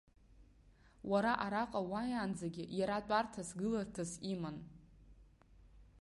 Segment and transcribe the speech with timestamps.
[1.11, 4.57] Уара араҟа уааиаанӡагьы иара тәарҭас, гыларҭас иман.